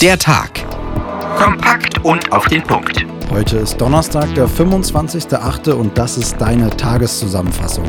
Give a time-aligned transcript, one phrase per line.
[0.00, 0.64] der Tag.
[1.36, 3.04] Kompakt und auf den Punkt.
[3.28, 5.72] Heute ist Donnerstag, der 25.08.
[5.72, 7.84] und das ist deine Tageszusammenfassung.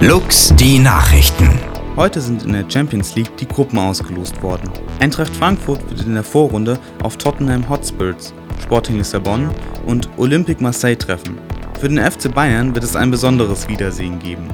[0.00, 1.58] Lux die Nachrichten.
[1.96, 4.70] Heute sind in der Champions League die Gruppen ausgelost worden.
[5.00, 9.50] Eintracht Frankfurt wird in der Vorrunde auf Tottenham Hotspurs, Sporting Lissabon
[9.86, 11.36] und Olympique Marseille treffen.
[11.80, 14.48] Für den FC Bayern wird es ein besonderes Wiedersehen geben.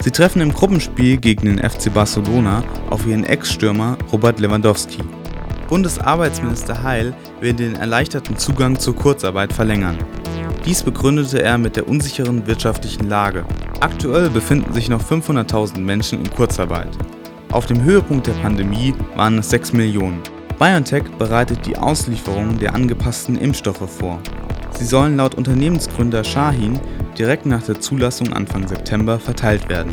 [0.00, 5.04] Sie treffen im Gruppenspiel gegen den FC Barcelona auf ihren Ex-Stürmer Robert Lewandowski.
[5.68, 9.98] Bundesarbeitsminister Heil will den erleichterten Zugang zur Kurzarbeit verlängern.
[10.64, 13.44] Dies begründete er mit der unsicheren wirtschaftlichen Lage.
[13.80, 16.88] Aktuell befinden sich noch 500.000 Menschen in Kurzarbeit.
[17.52, 20.20] Auf dem Höhepunkt der Pandemie waren es 6 Millionen.
[20.58, 24.20] BioNTech bereitet die Auslieferung der angepassten Impfstoffe vor.
[24.78, 26.80] Sie sollen laut Unternehmensgründer Shahin
[27.18, 29.92] direkt nach der Zulassung Anfang September verteilt werden.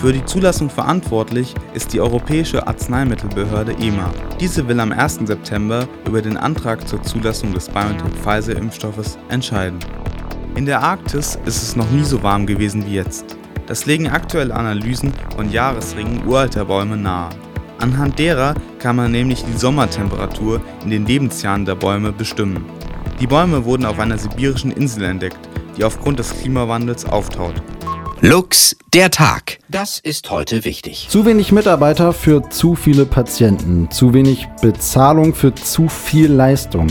[0.00, 4.10] Für die Zulassung verantwortlich ist die Europäische Arzneimittelbehörde EMA.
[4.40, 5.20] Diese will am 1.
[5.24, 9.78] September über den Antrag zur Zulassung des BioNTech-Pfizer-Impfstoffes entscheiden.
[10.56, 13.36] In der Arktis ist es noch nie so warm gewesen wie jetzt.
[13.66, 17.30] Das legen aktuelle Analysen von Jahresringen uralter Bäume nahe.
[17.78, 22.64] Anhand derer kann man nämlich die Sommertemperatur in den Lebensjahren der Bäume bestimmen.
[23.20, 27.54] Die Bäume wurden auf einer sibirischen Insel entdeckt, die aufgrund des Klimawandels auftaut.
[28.20, 29.58] Lux der Tag.
[29.68, 31.08] Das ist heute wichtig.
[31.10, 36.86] Zu wenig Mitarbeiter für zu viele Patienten, zu wenig Bezahlung für zu viel Leistung.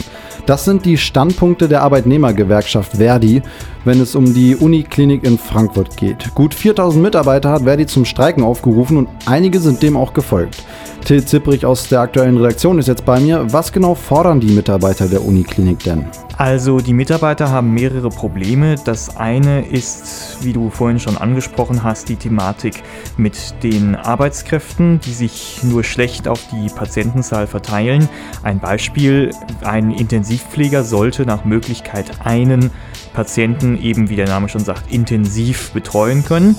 [0.46, 3.44] Das sind die Standpunkte der Arbeitnehmergewerkschaft Verdi,
[3.86, 6.34] wenn es um die Uniklinik in Frankfurt geht.
[6.36, 10.64] Gut 4000 Mitarbeiter hat Verdi zum Streiken aufgerufen und einige sind dem auch gefolgt.
[11.06, 13.52] Till Zipprich aus der aktuellen Redaktion ist jetzt bei mir.
[13.52, 16.06] Was genau fordern die Mitarbeiter der Uniklinik denn?
[16.38, 18.76] Also die Mitarbeiter haben mehrere Probleme.
[18.84, 22.84] Das eine ist, wie du vorhin schon angesprochen hast, die Thematik
[23.18, 28.08] mit den Arbeitskräften, die sich nur schlecht auf die Patientenzahl verteilen.
[28.44, 29.32] Ein Beispiel,
[29.64, 32.72] ein Intensivpfleger sollte nach Möglichkeit einen
[33.14, 36.56] Patienten eben, wie der Name schon sagt, intensiv betreuen können.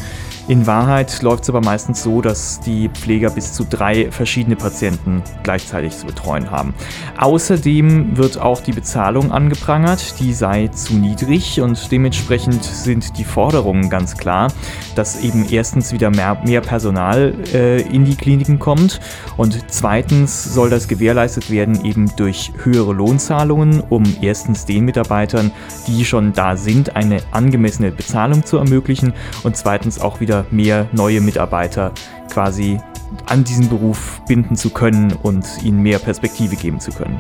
[0.48, 5.22] In Wahrheit läuft es aber meistens so, dass die Pfleger bis zu drei verschiedene Patienten
[5.44, 6.74] gleichzeitig zu betreuen haben.
[7.16, 13.88] Außerdem wird auch die Bezahlung angeprangert, die sei zu niedrig und dementsprechend sind die Forderungen
[13.88, 14.48] ganz klar,
[14.96, 19.00] dass eben erstens wieder mehr, mehr Personal äh, in die Kliniken kommt
[19.36, 25.52] und zweitens soll das gewährleistet werden eben durch höhere Lohnzahlungen, um erstens den Mitarbeitern,
[25.86, 29.12] die schon da sind, eine angemessene Bezahlung zu ermöglichen
[29.44, 31.92] und zweitens auch wieder wieder mehr neue Mitarbeiter
[32.32, 32.80] quasi
[33.26, 37.18] an diesen Beruf binden zu können und ihnen mehr Perspektive geben zu können.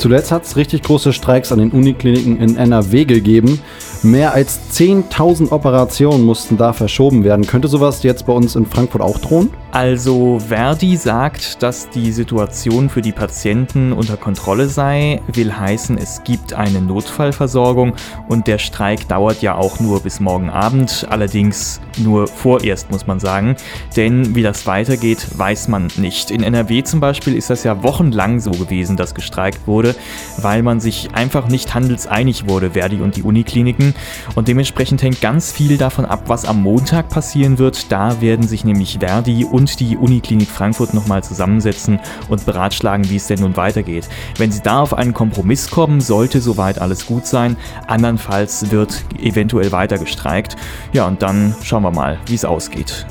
[0.00, 3.60] Zuletzt hat es richtig große Streiks an den Unikliniken in NRW gegeben.
[4.02, 7.46] Mehr als 10.000 Operationen mussten da verschoben werden.
[7.46, 9.50] Könnte sowas jetzt bei uns in Frankfurt auch drohen?
[9.72, 16.24] Also Verdi sagt, dass die Situation für die Patienten unter Kontrolle sei, will heißen, es
[16.24, 17.92] gibt eine Notfallversorgung
[18.26, 23.20] und der Streik dauert ja auch nur bis morgen Abend, allerdings nur vorerst muss man
[23.20, 23.54] sagen,
[23.96, 26.32] denn wie das weitergeht, weiß man nicht.
[26.32, 29.89] In NRW zum Beispiel ist das ja wochenlang so gewesen, dass gestreikt wurde,
[30.38, 33.94] weil man sich einfach nicht handelseinig wurde, Verdi und die Unikliniken
[34.34, 37.92] und dementsprechend hängt ganz viel davon ab, was am Montag passieren wird.
[37.92, 43.16] Da werden sich nämlich Verdi und und die Uniklinik Frankfurt nochmal zusammensetzen und beratschlagen, wie
[43.16, 44.08] es denn nun weitergeht.
[44.38, 47.56] Wenn sie da auf einen Kompromiss kommen, sollte soweit alles gut sein.
[47.86, 50.56] Andernfalls wird eventuell weiter gestreikt.
[50.94, 53.06] Ja, und dann schauen wir mal, wie es ausgeht.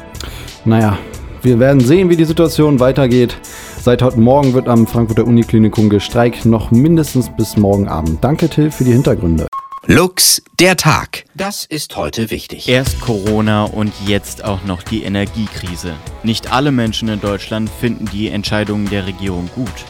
[0.65, 0.97] Naja,
[1.43, 3.37] wir werden sehen, wie die Situation weitergeht.
[3.81, 8.21] Seit heute Morgen wird am Frankfurter Uniklinikum gestreikt, noch mindestens bis morgen Abend.
[8.21, 9.47] Danke, Till, für die Hintergründe.
[9.85, 11.23] Lux der Tag.
[11.33, 12.67] Das ist heute wichtig.
[12.67, 15.93] Erst Corona und jetzt auch noch die Energiekrise.
[16.23, 19.85] Nicht alle Menschen in Deutschland finden die Entscheidungen der Regierung gut.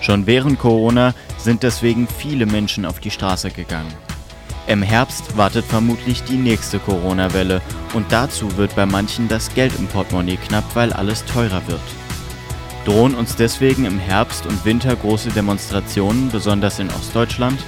[0.00, 3.92] Schon während Corona sind deswegen viele Menschen auf die Straße gegangen.
[4.68, 7.60] Im Herbst wartet vermutlich die nächste Corona-Welle
[7.92, 11.80] und dazu wird bei manchen das Geld im Portemonnaie knapp, weil alles teurer wird.
[12.84, 17.64] Drohen uns deswegen im Herbst und Winter große Demonstrationen, besonders in Ostdeutschland?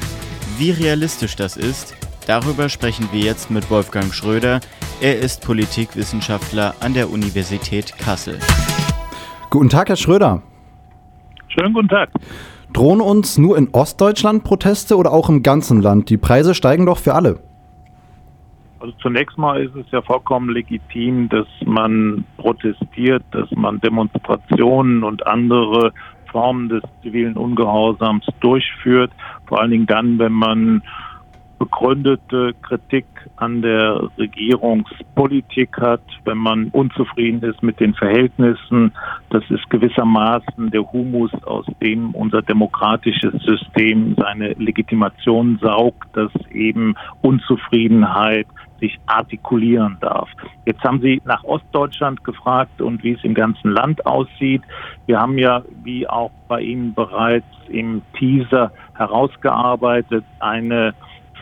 [0.58, 1.94] Wie realistisch das ist,
[2.26, 4.58] darüber sprechen wir jetzt mit Wolfgang Schröder.
[5.00, 8.40] Er ist Politikwissenschaftler an der Universität Kassel.
[9.50, 10.43] Guten Tag, Herr Schröder.
[11.46, 12.10] Schönen guten Tag.
[12.72, 16.10] Drohen uns nur in Ostdeutschland Proteste oder auch im ganzen Land?
[16.10, 17.38] Die Preise steigen doch für alle.
[18.84, 25.26] Also zunächst mal ist es ja vollkommen legitim, dass man protestiert, dass man Demonstrationen und
[25.26, 25.94] andere
[26.31, 29.10] Formen des zivilen Ungehorsams durchführt,
[29.46, 30.82] vor allen Dingen dann, wenn man
[31.64, 33.06] begründete Kritik
[33.37, 38.93] an der Regierungspolitik hat, wenn man unzufrieden ist mit den Verhältnissen.
[39.31, 46.94] Das ist gewissermaßen der Humus, aus dem unser demokratisches System seine Legitimation saugt, dass eben
[47.22, 48.46] Unzufriedenheit
[48.81, 50.28] sich artikulieren darf.
[50.67, 54.62] Jetzt haben Sie nach Ostdeutschland gefragt und wie es im ganzen Land aussieht.
[55.06, 60.94] Wir haben ja, wie auch bei Ihnen bereits im Teaser herausgearbeitet, eine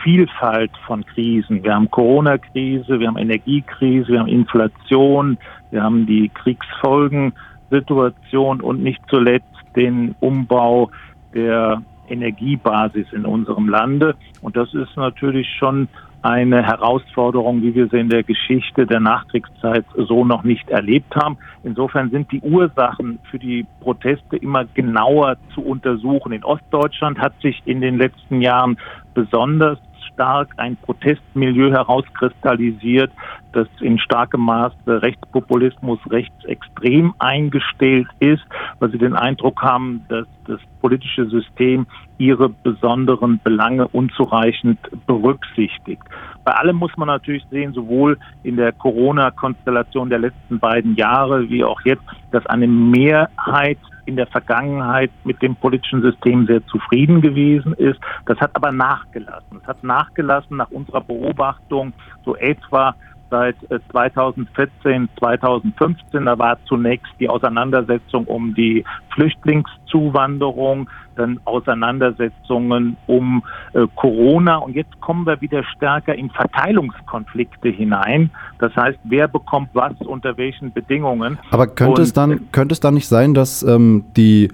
[0.03, 1.63] Vielfalt von Krisen.
[1.63, 5.39] Wir haben Corona-Krise, wir haben Energiekrise, wir haben Inflation,
[5.71, 9.47] wir haben die Kriegsfolgensituation und nicht zuletzt
[9.77, 10.91] den Umbau
[11.35, 14.17] der Energiebasis in unserem Lande.
[14.41, 15.89] Und das ist natürlich schon
[16.23, 21.37] eine Herausforderung, wie wir sie in der Geschichte der Nachkriegszeit so noch nicht erlebt haben.
[21.65, 26.33] Insofern sind die Ursachen für die Proteste immer genauer zu untersuchen.
[26.33, 28.79] In Ostdeutschland hat sich in den letzten Jahren
[29.15, 29.79] besonders
[30.13, 33.11] stark ein Protestmilieu herauskristallisiert,
[33.53, 38.43] das in starkem Maße Rechtspopulismus rechtsextrem eingestellt ist,
[38.79, 41.87] weil sie den Eindruck haben, dass das politische System
[42.19, 46.03] ihre besonderen Belange unzureichend berücksichtigt.
[46.45, 51.65] Bei allem muss man natürlich sehen, sowohl in der Corona-Konstellation der letzten beiden Jahre wie
[51.65, 57.75] auch jetzt, dass eine Mehrheit in der Vergangenheit mit dem politischen System sehr zufrieden gewesen
[57.75, 58.01] ist.
[58.27, 59.61] Das hat aber nachgelassen.
[59.61, 61.93] Es hat nachgelassen nach unserer Beobachtung
[62.25, 62.95] so etwa
[63.33, 63.57] seit
[63.91, 66.27] 2014, äh, 2015.
[66.27, 68.85] Da war zunächst die Auseinandersetzung um die
[69.15, 73.43] Flüchtlingszuwanderung, dann Auseinandersetzungen um
[73.73, 78.31] äh, Corona und jetzt kommen wir wieder stärker in Verteilungskonflikte hinein.
[78.59, 81.39] Das heißt, wer bekommt was unter welchen Bedingungen.
[81.51, 84.51] Aber könnte und, es dann könnte es dann nicht sein, dass ähm, die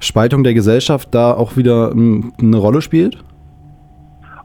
[0.00, 3.22] Spaltung der Gesellschaft da auch wieder ähm, eine Rolle spielt?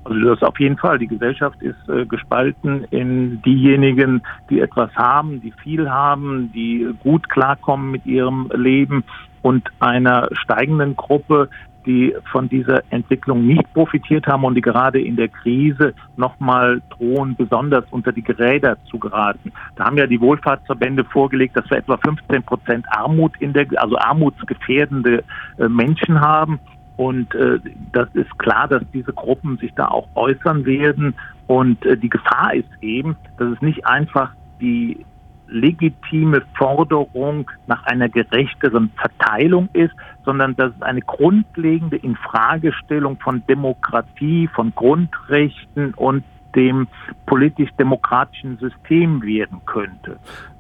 [0.09, 0.97] Also das auf jeden Fall.
[0.97, 7.29] Die Gesellschaft ist äh, gespalten in diejenigen, die etwas haben, die viel haben, die gut
[7.29, 9.03] klarkommen mit ihrem Leben
[9.43, 11.49] und einer steigenden Gruppe,
[11.85, 17.35] die von dieser Entwicklung nicht profitiert haben und die gerade in der Krise nochmal drohen,
[17.35, 19.51] besonders unter die Geräder zu geraten.
[19.75, 23.97] Da haben ja die Wohlfahrtsverbände vorgelegt, dass wir etwa 15 Prozent Armut in der, also
[23.97, 25.23] armutsgefährdende
[25.57, 26.59] äh, Menschen haben.
[26.99, 27.59] Und äh,
[27.93, 31.15] das ist klar, dass diese Gruppen sich da auch äußern werden.
[31.47, 35.05] Und äh, die Gefahr ist eben, dass es nicht einfach die
[35.47, 39.93] legitime Forderung nach einer gerechteren Verteilung ist,
[40.25, 46.89] sondern dass es eine grundlegende Infragestellung von Demokratie, von Grundrechten und dem
[47.27, 50.17] politisch-demokratischen System werden könnte.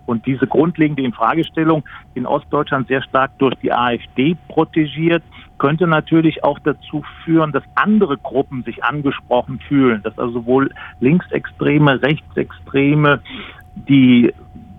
[0.09, 1.83] Und diese grundlegende Infragestellung
[2.15, 5.21] in Ostdeutschland sehr stark durch die AfD protegiert,
[5.59, 12.01] könnte natürlich auch dazu führen, dass andere Gruppen sich angesprochen fühlen, dass also sowohl Linksextreme,
[12.01, 13.19] Rechtsextreme
[13.75, 14.33] die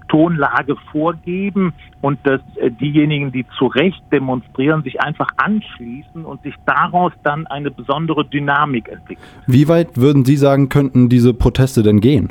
[0.09, 6.55] Tonlage vorgeben und dass äh, diejenigen, die zu Recht demonstrieren, sich einfach anschließen und sich
[6.67, 9.29] daraus dann eine besondere Dynamik entwickelt.
[9.47, 12.31] Wie weit würden Sie sagen, könnten diese Proteste denn gehen?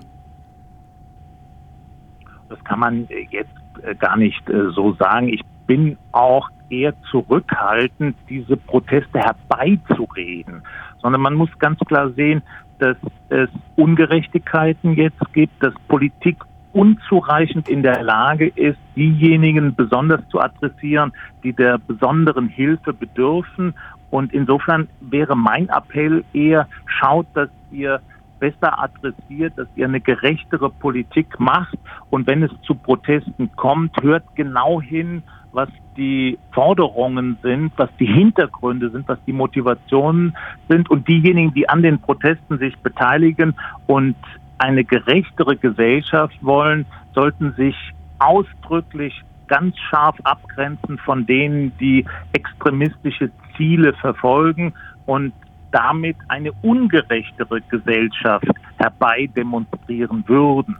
[2.69, 3.50] Kann man äh, jetzt
[3.83, 5.27] äh, gar nicht so sagen.
[5.27, 10.62] Ich bin auch eher zurückhaltend, diese Proteste herbeizureden,
[11.01, 12.44] sondern man muss ganz klar sehen,
[12.77, 12.95] dass
[13.30, 16.38] es Ungerechtigkeiten jetzt gibt, dass Politik
[16.71, 21.12] unzureichend in der Lage ist, diejenigen besonders zu adressieren,
[21.44, 23.74] die der besonderen Hilfe bedürfen.
[24.12, 27.99] Und insofern wäre mein Appell eher, schaut, dass ihr
[28.40, 31.78] besser adressiert, dass ihr eine gerechtere Politik macht.
[32.10, 38.06] Und wenn es zu Protesten kommt, hört genau hin, was die Forderungen sind, was die
[38.06, 40.36] Hintergründe sind, was die Motivationen
[40.68, 43.56] sind und diejenigen, die an den Protesten sich beteiligen
[43.88, 44.16] und
[44.60, 47.76] eine gerechtere Gesellschaft wollen, sollten sich
[48.19, 54.74] ausdrücklich ganz scharf abgrenzen von denen, die extremistische Ziele verfolgen
[55.06, 55.34] und
[55.71, 58.47] damit eine ungerechtere Gesellschaft
[58.78, 60.78] herbeidemonstrieren würden.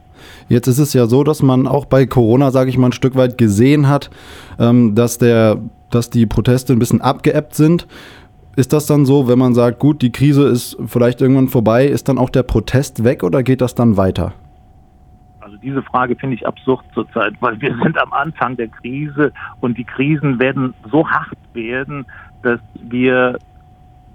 [0.48, 3.16] Jetzt ist es ja so, dass man auch bei Corona, sage ich mal, ein Stück
[3.16, 4.10] weit gesehen hat,
[4.58, 5.58] ähm, dass, der,
[5.90, 7.88] dass die Proteste ein bisschen abgeebbt sind.
[8.56, 12.10] Ist das dann so, wenn man sagt, gut, die Krise ist vielleicht irgendwann vorbei, ist
[12.10, 14.34] dann auch der Protest weg oder geht das dann weiter?
[15.40, 19.32] Also diese Frage finde ich absurd zurzeit, weil wir sind am Anfang der Krise
[19.62, 22.06] und die Krisen werden so hart werden,
[22.44, 23.38] dass wir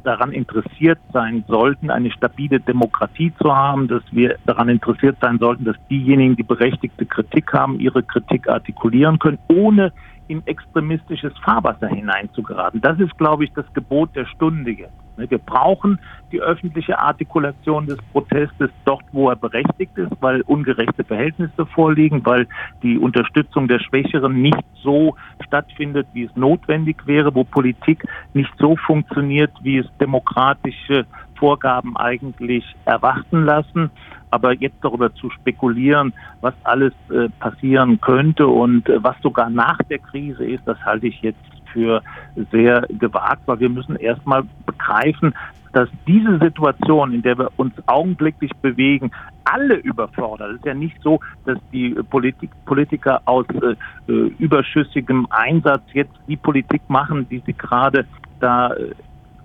[0.05, 5.65] daran interessiert sein sollten, eine stabile Demokratie zu haben, dass wir daran interessiert sein sollten,
[5.65, 9.93] dass diejenigen, die berechtigte Kritik haben, ihre Kritik artikulieren können, ohne
[10.29, 12.81] in extremistisches Fahrwasser hineinzugeraten.
[12.81, 15.04] Das ist, glaube ich, das Gebot der Stunde jetzt.
[15.17, 16.01] Ne, wir brauchen
[16.33, 22.49] die öffentliche Artikulation des Protestes dort, wo er berechtigt ist, weil ungerechte Verhältnisse vorliegen, weil
[22.83, 25.15] die Unterstützung der Schwächeren nicht so
[25.47, 31.07] stattfindet, wie es notwendig wäre, wo Politik nicht so funktioniert, wie es demokratische
[31.39, 33.91] Vorgaben eigentlich erwarten lassen.
[34.31, 39.79] Aber jetzt darüber zu spekulieren, was alles äh, passieren könnte und äh, was sogar nach
[39.89, 42.03] der Krise ist, das halte ich jetzt für
[42.51, 45.35] sehr gewagt, weil wir müssen erstmal begreifen,
[45.75, 49.11] dass diese Situation, in der wir uns augenblicklich bewegen,
[49.45, 50.53] alle überfordert.
[50.53, 56.37] Es ist ja nicht so, dass die Politik, Politiker aus äh, überschüssigem Einsatz jetzt die
[56.37, 58.07] Politik machen, die sie gerade
[58.41, 58.93] da äh,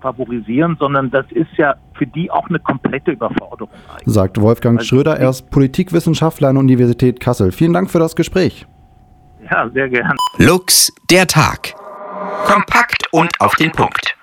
[0.00, 3.68] favorisieren, sondern das ist ja für die auch eine komplette Überforderung.
[3.90, 4.14] Eigentlich.
[4.14, 7.52] Sagt Wolfgang also, Schröder, er ist Politikwissenschaftler an der Universität Kassel.
[7.52, 8.66] Vielen Dank für das Gespräch.
[9.50, 10.16] Ja, sehr gern.
[10.38, 11.74] Lux, der Tag.
[12.44, 14.16] Kompakt und auf den Punkt.